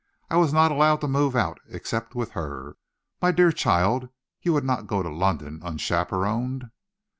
[0.31, 2.75] I was not allowed to move out except with her."
[3.21, 4.09] "My dear child,
[4.41, 6.71] you would not go about London unchaperoned!"